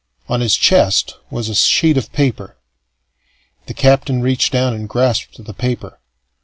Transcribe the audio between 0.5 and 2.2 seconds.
chest was a sheet of